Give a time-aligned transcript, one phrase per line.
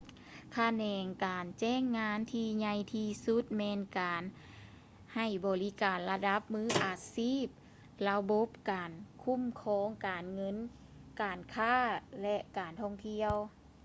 [0.55, 4.23] ຂະແໜງການຈ້າງງານທີ່ໃຫຍ່ທີ່ສຸດແມ່ນການ
[5.13, 7.45] ໃຫ້ບໍລິການລະດັບມືອາຊີບ
[8.07, 8.91] ລະບົບການ
[9.23, 10.55] ຄູ້ມຄອງ ການເງິນ
[11.21, 11.77] ການຄ້າ
[12.21, 13.33] ແລະ ການທ່ອງທ່ຽວ